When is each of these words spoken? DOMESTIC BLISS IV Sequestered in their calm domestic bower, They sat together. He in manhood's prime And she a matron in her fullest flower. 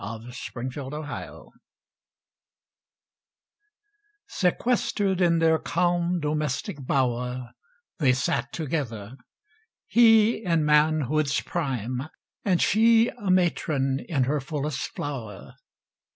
DOMESTIC 0.03 0.55
BLISS 0.73 1.11
IV 1.13 1.43
Sequestered 4.25 5.21
in 5.21 5.37
their 5.37 5.59
calm 5.59 6.19
domestic 6.19 6.77
bower, 6.87 7.51
They 7.99 8.11
sat 8.11 8.51
together. 8.51 9.15
He 9.85 10.43
in 10.43 10.65
manhood's 10.65 11.39
prime 11.41 12.09
And 12.43 12.59
she 12.59 13.09
a 13.09 13.29
matron 13.29 14.03
in 14.09 14.23
her 14.23 14.39
fullest 14.41 14.79
flower. 14.95 15.53